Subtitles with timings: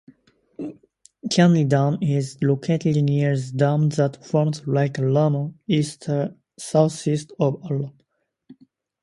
[1.29, 7.93] Canyondam is located near the dam that forms Lake Almanor, east-southeast of Almanor.